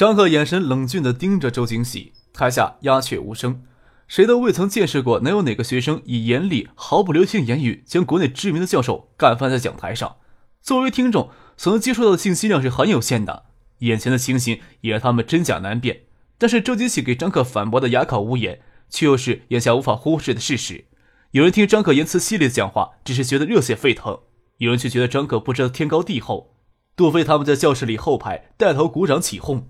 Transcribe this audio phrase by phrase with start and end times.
[0.00, 3.62] 张克眼神冷峻的盯着周景喜，台下鸦雀无声。
[4.08, 10.16] 谁都未曾见识过能有哪个学生以严厉、毫不留情言语将国内知名的教授干翻在讲台上。
[10.62, 11.28] 作为听众，
[11.58, 13.44] 所能接触到的信息量是很有限的，
[13.80, 16.04] 眼前的情形也让他们真假难辨。
[16.38, 20.86] 但是周景喜给张克反驳的哑口无言，却又是眼下无法忽视的事实。
[21.32, 24.20] 有人听张克言辞犀利的讲话，只是觉得热血沸腾；
[24.56, 26.56] 有人却觉得张克不知道天高地厚。
[26.96, 29.68] 杜飞他们在教室里后排带头鼓掌起哄。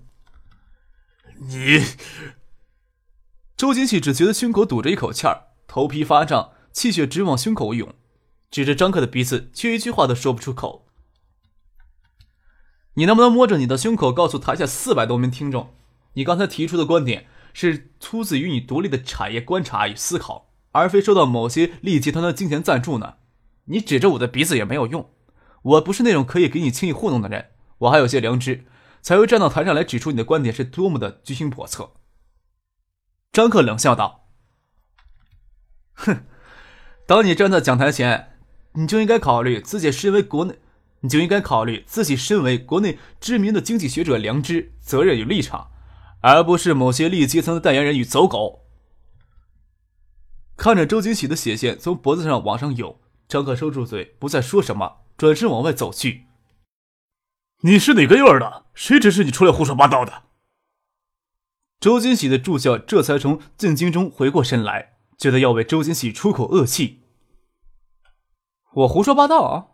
[1.43, 1.83] 你，
[3.57, 7.95] 周锦喜只觉得胸口堵着一口气儿，头皮发胀，气血直往胸口涌，
[8.51, 10.85] 指着张克的鼻子，却一句话都说不出口。
[12.93, 15.73] 你能不能摸着你的胸口，告诉台下四百多名听众，
[16.13, 23.15] 你刚才提出的观点是出自于你独立的产业观察与思考，而非受到某些利益集团的金钱赞助呢？
[23.65, 25.09] 你指着我的鼻子也没有用，
[25.63, 27.47] 我不是那种可以给你轻易糊弄的人，
[27.79, 28.65] 我还有些良知。
[29.01, 31.91] 才会站到台上来指出你的观点是多么的居心叵测。
[33.31, 34.27] 张克冷笑道
[35.93, 36.25] ：“哼，
[37.05, 38.33] 当你站在讲台前，
[38.73, 40.59] 你就应该考虑自己身为国内，
[40.99, 45.71] 你就应该考虑自己身为国内知名的经济学者良知、责任与立场，
[46.21, 48.59] 而不是某些利益阶层的代言人与走狗。”
[50.57, 56.25] 看着周金喜的血线从脖子上往上涌，张克收住嘴，不再说什么，转身往外走去。
[57.63, 58.65] 你是哪个院的？
[58.73, 60.23] 谁指使你出来胡说八道的？
[61.79, 67.03] 周金喜的助教这才从震惊中回过神来，觉得要为周金喜出口恶气。
[68.73, 69.41] 我胡说八道？
[69.43, 69.67] 啊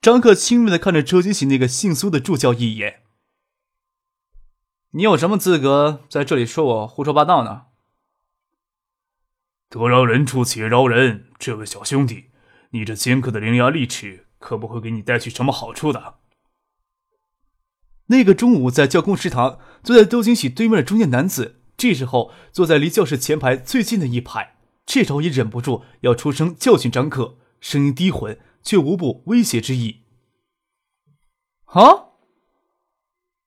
[0.00, 3.02] 张克轻蔑的看着周金喜那个姓苏的助教一眼。
[4.92, 7.66] 你有什么资格在这里说我胡说八道呢？
[9.68, 12.30] 得饶人处且饶人，这位小兄弟，
[12.70, 16.20] 你这尖刻的伶牙俐齿，可不会给你带去什么好处的。
[18.12, 30.02] 那个中午在教工食堂坐在周金喜对面的中年男子，这时候坐在离教室前排最近的一排，这时候也忍不住要出声教训张克，声音低浑，却无不威胁之意。
[31.64, 32.10] 啊！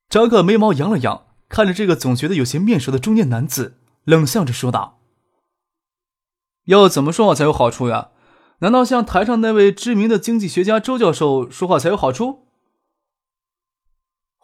[0.09, 4.99] 张克眉毛扬了扬，看着这个总觉得有些面熟的中年男子，冷笑着说道
[6.65, 8.09] ：“要怎么说话才有好处呀？
[8.59, 12.44] 难道像台上那位知名的经济学家周教授说话才有好处？”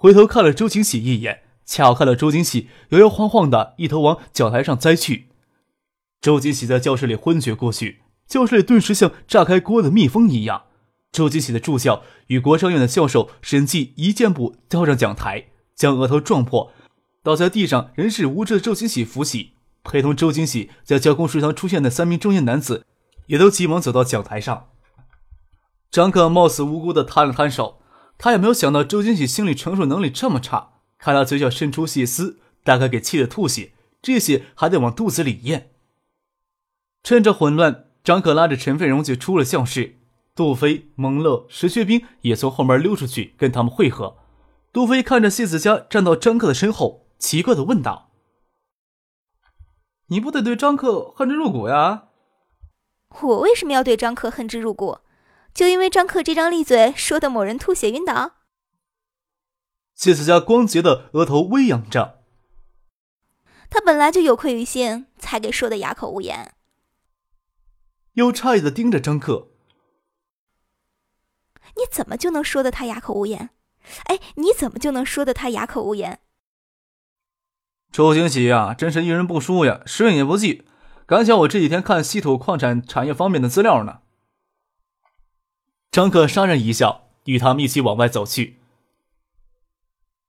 [0.01, 5.27] 回头看了周景喜一眼，巧看到周景喜摇摇晃晃的一头往讲台上栽去。
[6.19, 10.63] 周景喜在教室里昏厥过去，教室里顿时像炸开锅的蜜蜂一样。
[11.11, 16.71] 周景喜的助教与国商院的教授沈继一箭步跳上讲台，将额头撞破，
[17.21, 19.51] 倒在地上人事无知的周景喜扶起。
[19.83, 22.87] 陪同周景喜在教工食堂出现的三名中年男子，
[23.27, 24.69] 也都急忙走到讲台上。
[25.91, 27.77] 张可貌似无辜的摊了摊手。
[28.23, 35.71] 他也没有想到周金喜心理承受能力这么差，看他嘴角渗出血丝，大概给气得吐血，这些还得往肚子里咽。
[37.01, 39.97] 趁着混乱，张可拉着陈飞荣就出了教室，
[40.35, 44.17] 杜飞、蒙乐、石学兵也从后门溜出去跟他们会合。
[44.71, 48.11] 杜飞看着谢子佳站到张克的身后，奇怪的问道
[50.09, 52.09] ：“你不得对张克恨之入骨呀
[53.23, 54.99] ？”“我为什么要对张克恨之入骨？”
[55.53, 58.35] 就因为张克这张利嘴说的某人吐血晕倒，
[59.93, 62.21] 谢思佳光洁的额头微扬着。
[63.69, 66.53] 他本来就有愧于心，才给说的哑口无言。
[68.13, 69.49] 又诧异的盯着张克，
[71.75, 73.51] 你怎么就能说的他哑口无言？
[74.05, 76.19] 哎，你怎么就能说的他哑口无言？
[77.91, 80.65] 周星喜呀，真是遇人不淑呀，识人也不记。
[81.05, 84.01] 敢想我这几天看稀土矿产产业方面的资料呢。
[85.91, 88.61] 张克杀人一笑，与他们一起往外走去。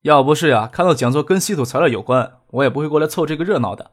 [0.00, 3.92] 要不是呀，看到讲座跟稀土材料有关，我也不会过来凑这个热闹的。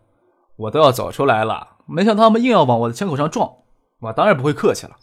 [0.56, 3.58] 我都要走出来了，没想到他们硬要往我的枪口上撞，
[4.00, 4.98] 我当然不会客气了。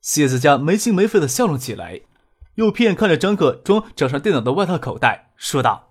[0.00, 2.02] 谢子佳没心没肺的笑了起来，
[2.54, 5.90] 又偏看着张克装掌上电脑的外套口袋，说道：“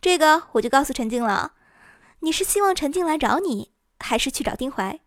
[0.00, 1.52] 这个我就告诉陈静了，
[2.20, 4.98] 你是希望陈静来找你，还是去找丁怀？”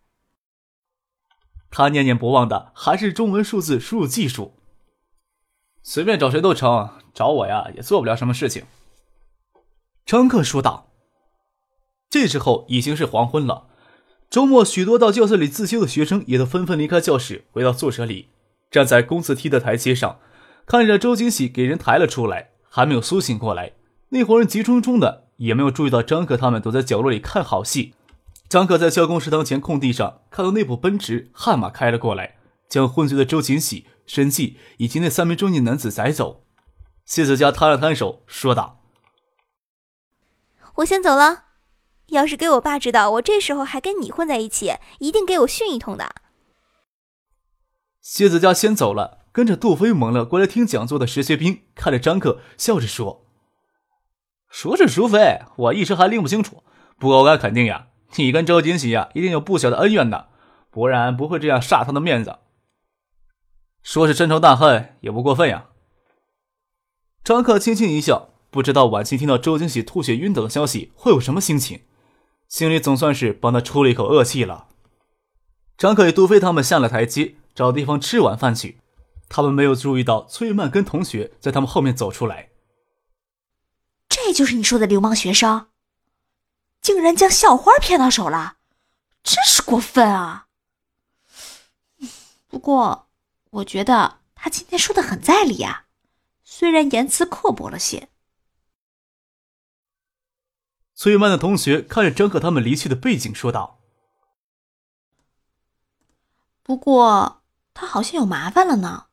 [1.77, 4.53] 他念念不忘的还是中文数字输入技术，
[5.83, 8.63] 随便找谁都成，找我呀也做不了什么事情。”
[10.07, 10.87] 张克说道。
[12.09, 13.67] 这时候已经是黄昏了，
[14.29, 18.29] 周末许多到教室里自修的学生也都纷纷离开教室，回到宿舍里，
[18.71, 20.19] 站在公字梯的台阶上，
[20.65, 23.73] 看着周金喜给人抬了出来，还没有苏醒过来。
[24.11, 27.95] 那伙人急匆匆的，也没有注意到张克他们躲在角落里看好戏。
[28.47, 32.37] 张克在教工食堂前空地上看到那部奔驰悍马开了过来，
[32.69, 36.45] 将昏厥的周锦喜、申纪以及那三名中年男子载走。
[37.05, 38.81] 谢子佳摊了摊手，说道
[40.77, 41.45] ：“我先走了。
[42.09, 46.13] 要是给我爸知道我这时候还跟你混在一起，一定给我训一通的。”
[47.99, 53.25] 谢子佳先走了，跟着杜飞蒙了过来听讲座的石学兵看着张克，笑着说。
[54.51, 56.63] 孰是孰非，我一时还拎不清楚。
[56.97, 60.29] 不过我敢肯定呀，你跟周金喜呀，一定有不小的恩怨的，
[60.69, 62.37] 不然不会这样煞他的面子。
[63.83, 65.67] 说是深仇大恨也不过分呀。
[67.23, 71.81] 张克轻轻一笑，不知道晚清听到周金喜吐血晕倒的消息会有什么心情，
[72.47, 74.67] 心里总算是帮他出了一口恶气了。
[75.77, 78.79] 张克与杜飞他们下了台阶，找地方吃晚饭去。
[79.27, 82.49] 他们没有注意到崔曼跟同学在他们后面走出来。
[84.07, 85.67] 这就是你说的流氓学生，
[86.85, 88.57] 竟然将校花骗到手了，
[89.23, 90.45] 真是过分啊！
[92.47, 93.07] 不过，
[93.49, 95.87] 我觉得他今天说的很在理啊，
[96.43, 98.09] 虽然言辞刻薄了些。
[100.93, 103.79] 崔曼的同学看着张克他们离去的背景，说道
[106.61, 107.41] ：“不过
[107.73, 109.07] 他好像有麻烦了呢，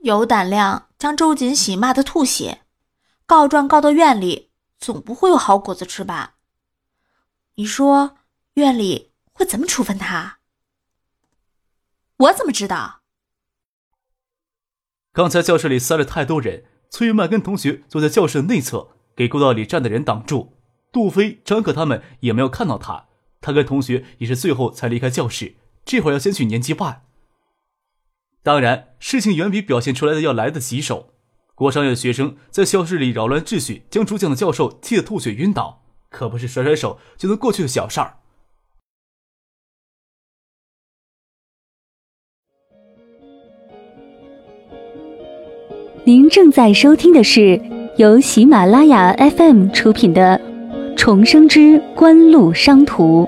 [0.00, 2.66] 有胆量将周锦喜骂得吐血。”
[3.24, 6.34] 告状告到院里，总不会有好果子吃吧？
[7.56, 8.16] 你说
[8.54, 10.38] 院里会怎么处分他？
[12.16, 13.02] 我怎么知道？
[15.12, 20.56] 刚才教室里塞了太多人，崔玉曼跟同学坐在教室的内侧，给过道里站的人挡住。
[20.90, 23.08] 杜飞、张可他们也没有看到他。
[23.42, 27.04] 他跟同学也是最后才离开教室，这会儿要先去年级办。
[28.42, 31.12] 当然，事情远比表现出来的要来得棘手。
[31.54, 35.81] 国商院学生在教室里扰乱秩序，将主讲的教授气得吐血晕倒，
[36.12, 38.14] 可不是甩甩手就能过去的小事儿。
[46.04, 47.60] 您正在收听的是
[47.96, 50.40] 由喜马拉雅 FM 出品的
[50.96, 53.24] 《重生之官路商途》。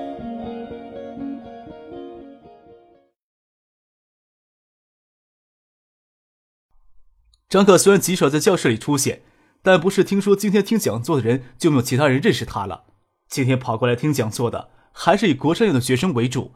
[7.49, 9.23] 张克虽然极少在教室里出现，
[9.65, 12.85] 但不是听说今天听讲座的人就没有其他人认识他了。
[13.27, 16.53] 今天跑过来听讲座的还是以国商院的学生为主。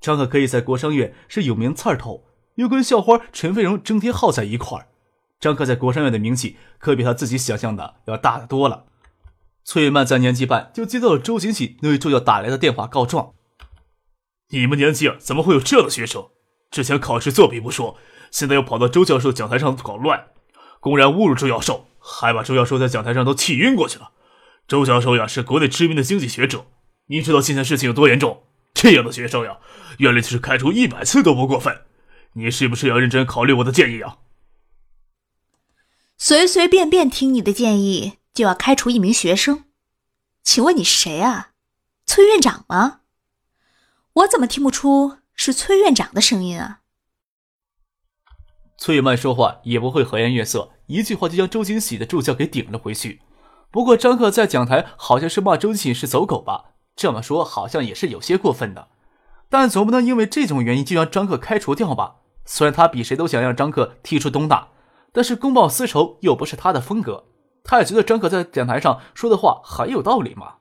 [0.00, 2.22] 张克可以在国商院是有名刺儿头，
[2.54, 4.86] 又跟校花陈飞荣郑天耗在一块儿。
[5.40, 8.84] 张克在国商院的名气可比他自己想象的要大得多了。
[9.64, 13.34] 崔曼在年级办就接到了周锦喜那位助教打来的电话告状：
[14.50, 16.28] 你们年级，怎么会有这样的学生？
[16.70, 17.96] 之前考试作弊不说，
[18.30, 20.26] 现在又跑到周教授讲台上搞乱。
[20.78, 24.10] 公然侮辱周教授，还把周教授在讲台上都气晕过去了。
[24.66, 26.66] 周教授呀，是国内知名的经济学者，
[27.06, 28.44] 你知道现在事情有多严重？
[28.74, 29.58] 这样的学生呀，
[29.98, 31.82] 院里就是开除一百次都不过分。
[32.34, 34.18] 你是不是要认真考虑我的建议啊？
[36.16, 39.64] 随随便便听你的建议就要开除一名学生，
[40.42, 41.50] 请问你是谁啊？
[42.06, 43.00] 崔院长吗？
[44.14, 46.81] 我怎么听不出是崔院长的声音啊？
[48.84, 53.20] 崔曼说话也不会和颜悦色，一句话就将周金喜的助教给顶了回去。
[53.70, 56.64] 不过张克在讲台好像是骂周金喜是走狗吧？
[56.96, 58.88] 这么说好像也是有些过分的。
[59.48, 62.16] 但总不能因为这种原因就让张克开除掉吧？
[62.44, 64.70] 虽然他比谁都想让张克踢出东大，
[65.12, 67.26] 但是公报私仇又不是他的风格。
[67.62, 70.54] 他也觉得张克在讲台上说的话很有道理嘛。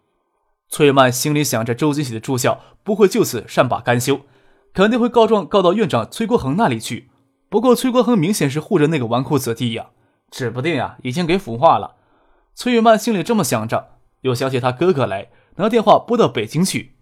[0.70, 4.22] 崔曼心里想着，周金喜的助教不会就此善罢甘休，
[4.76, 7.10] 肯定会告状告到院长崔国恒那里去。
[7.52, 9.90] 不过崔国恒明显是护着那个纨绔子弟呀，
[10.32, 11.98] 指不定呀已经给腐化了。
[12.56, 16.96] 崔玉曼心里这么想着，又想起他哥哥来，拿电话拨到北京去。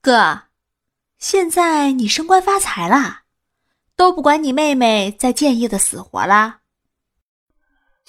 [0.00, 0.44] 哥，
[1.18, 3.24] 现在你升官发财了，
[3.94, 6.60] 都不管你妹妹在建业的死活啦。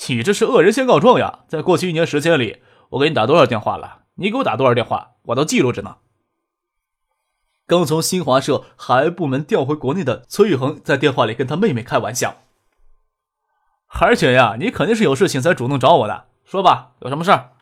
[0.07, 1.41] 你这是恶人先告状呀！
[1.49, 4.03] 在过去一年时间里，我给你打多少电话了？
[4.13, 5.97] 你给我打多少电话，我都记录着呢。
[7.67, 12.43] 刚从新华社海外部门调回国内的崔玉恒在电话里跟他妹妹开玩笑
[13.99, 17.55] ：“而且呀，你肯定是有事情才主动找我的，说吧，有什么事儿？”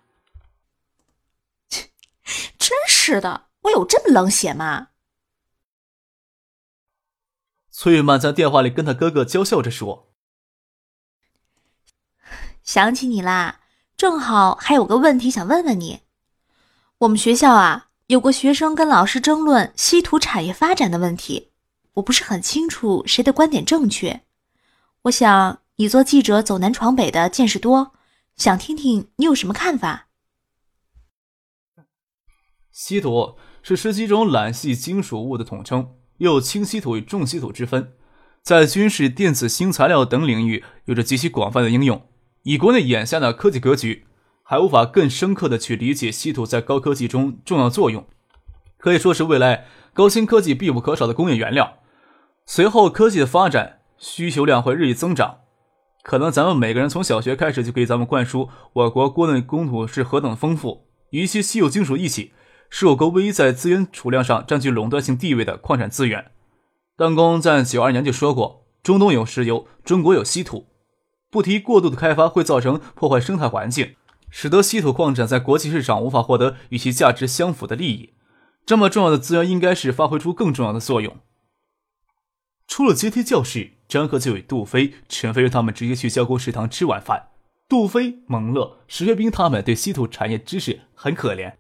[1.70, 1.90] 切，
[2.60, 4.90] 真是的，我有这么冷血吗？
[7.72, 10.12] 崔玉曼在电话里跟他哥哥娇笑着说。
[12.62, 13.62] 想起你啦，
[13.96, 16.02] 正好还有个问题想问问你。
[17.00, 21.52] 我们学校啊，有个学生跟老师争论稀土产业发展的问题，
[21.94, 24.22] 我不是很清楚谁的观点正确。
[25.04, 27.94] 我想你做记者走南闯北的，见识多，
[28.36, 30.08] 想听听你有什么看法。
[32.72, 37.94] 稀土是十几种缆系金属物的统称，又有轻稀土与重稀土之分，
[38.42, 42.06] 在军事、电子、新材料等领域有着极其广泛的应用。
[42.42, 44.08] 以国内眼下的科技格局。
[44.44, 48.06] 还无法更深刻的去理解稀土在高科技中重要作用，
[48.78, 51.78] 可以说是未来高新科技必不可少的工业原料。
[52.46, 55.38] 随后科技的发展，需求量会日益增长。
[56.04, 62.34] 可能咱们每个人从小学开始就给咱们灌输，我国国内工土是何等丰富，与一些稀有金属一起，
[62.70, 66.32] 是我国唯一在资源储量上占据垄断性地位的矿产资源。
[66.98, 70.66] 弹弓在九二年就说过，中东有石油，中国有稀土。
[71.32, 73.96] 不提过度的开发会造成破坏生态环境。
[74.36, 78.16] 使得稀土矿产在国际市场无法获得与其价值相符的利益。
[78.66, 81.18] 这么重要的资源，应该是发挥出更重要的作用。
[82.68, 87.28] 出了阶梯教室，张克就与杜飞、陈飞他们直接去教工食堂吃晚饭。
[87.70, 91.54] 杜飞、蒙乐、石学兵他们对稀土产业知识很可怜，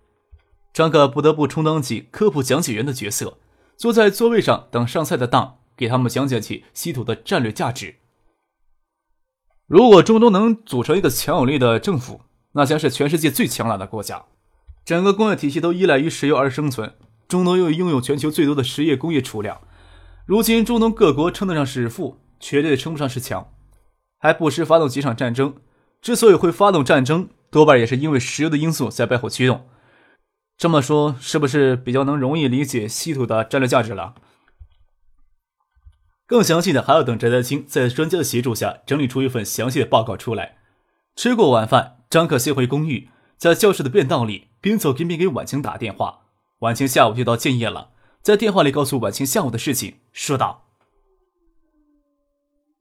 [0.73, 3.37] 张克不得不充当起科普讲解员的角色，
[3.77, 7.97] 坐在座位上等上菜的当，给他们讲解起稀土的战略价值。
[9.67, 12.21] 如果中东能组成一个强有力的政府，
[12.53, 14.25] 那将是全世界最强大的国家，
[14.85, 16.95] 整个工业体系都依赖于石油而生存。
[17.27, 19.61] 中东又拥有全球最多的实业工业储量，
[20.25, 23.51] 如今中东各国称得上是富，绝对称不上是强，
[24.19, 25.55] 还不时发动几场战争。
[25.99, 29.67] 之所以会发动战争，多半也是因为石油的因素在背后驱动。
[30.57, 34.13] 这么说，是不是比较能容易理解稀土的战略价值了？
[36.27, 40.57] 更详细的还要等翟德清在专家的协助下整理出一份详细的报告出来。
[41.15, 42.02] 吃过晚饭。
[42.13, 46.27] 张克先回公寓，在教室的便道里边走边边给婉晴打电话。
[46.59, 47.89] 婉晴下午就到建业了，
[48.21, 50.67] 在电话里告诉婉晴下午的事情，说道：“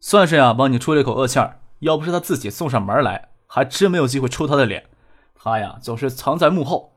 [0.00, 1.62] 算是呀，帮你出了一口恶气儿。
[1.78, 4.90] 要不是他自己送上门来，还真没有机会抽他的脸。
[5.34, 6.92] 他呀，总是藏在幕后。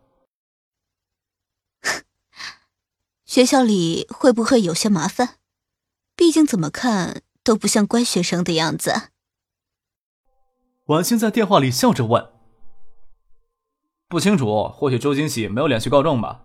[3.25, 5.37] 学校里会不会有些麻烦？
[6.17, 9.11] 毕竟怎么看都不像乖学生的样子。”
[10.85, 12.29] 婉清在电话里笑着问
[14.07, 16.43] ：“不清楚，或许周金喜没有脸去告状吧。”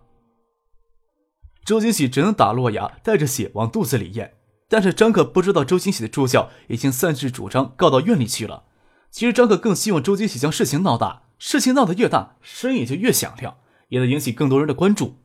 [1.63, 4.33] 周金喜只能打落牙，带着血往肚子里咽。
[4.67, 8.63] 但是张可不知道，周金喜的助教已经擅自主张告到院里去了。
[9.11, 13.57] 其实张可更希望周金喜将事情闹大，事情闹得越大，声音就越响亮，
[13.89, 15.17] 也能引起更多人的关注。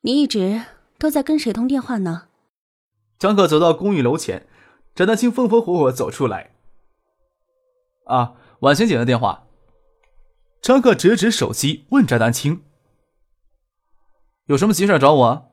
[0.00, 0.62] 你一直
[0.98, 2.28] 都在跟谁通电话呢？
[3.18, 4.46] 张可走到公寓楼前，
[4.94, 6.54] 翟丹青风风火火走出来。
[8.08, 9.44] 啊，婉清姐的电话。
[10.60, 12.62] 张克指指手机，问翟丹青
[14.46, 15.52] ：“有什么急事找我？”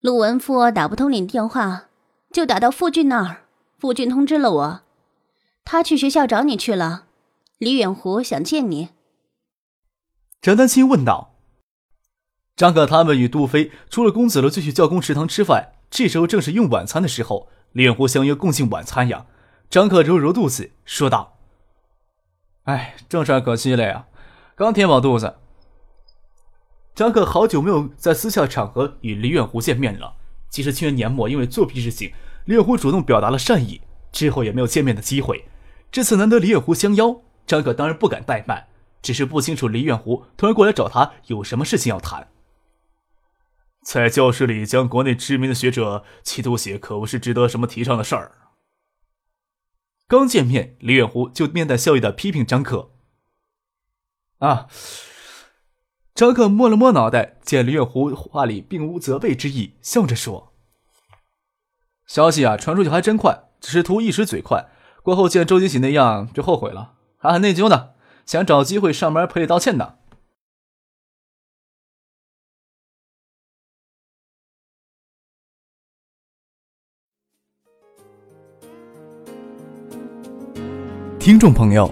[0.00, 1.88] 陆文富打不通你电话，
[2.32, 3.44] 就打到傅俊那儿。
[3.78, 4.82] 傅俊通知了我，
[5.64, 7.06] 他去学校找你去了。
[7.58, 8.90] 李远湖想见你。
[10.42, 11.36] 翟丹青问道
[12.56, 17.48] ：“张克他们与杜飞出了公子楼就去教工食堂吃饭，这时候正是用晚餐的时候。
[17.72, 19.26] 李远湖相约共进晚餐呀。”
[19.70, 21.38] 张克揉揉肚子，说道
[22.66, 24.08] ：“哎，正事可惜了呀，
[24.56, 25.36] 刚填饱肚子。”
[26.92, 30.16] 张克好久没有在私下场合与李远湖见面了。
[30.50, 32.12] 其实去年年末因为作弊事情，
[32.46, 35.44] 李远湖主动表达了善意，之后也没有见面的机会。
[35.92, 38.66] 这次难得李远湖相邀，张克当然不敢怠慢，
[39.00, 42.26] 只是不清楚李远湖突然过来找他有什么事情要谈。
[43.84, 48.32] 在教室里将国内知名的学者气吐血，可不是值得什么提倡的事儿。
[50.10, 52.90] 刚见面，李月湖就面带笑意的批评张可。
[54.40, 54.66] 啊，
[56.16, 60.52] 张可摸了摸脑袋，见李月湖话里并无责备之意，笑着说
[62.08, 64.66] ：“消息啊，传出去还真快，只是图一时嘴快，
[65.04, 67.90] 过后见周金喜那样就后悔了，还很内疚呢，
[68.26, 69.98] 想找机会上门赔礼道歉呢。”
[81.30, 81.88] 听众朋友，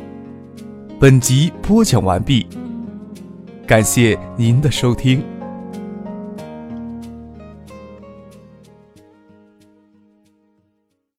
[0.99, 2.45] 本集播讲完毕，
[3.69, 5.23] 感谢您的收听。